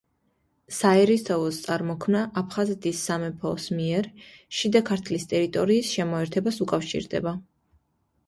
საერისთავოს 0.75 1.57
წარმოქმნა 1.65 2.21
აფხაზეთის 2.41 3.01
სამეფოს 3.09 3.67
მიერ 3.81 4.09
შიდა 4.61 4.83
ქართლის 4.89 5.29
ტერიტორიის 5.35 5.91
შემოერთებას 5.99 6.57
უკავშირდება. 6.67 7.35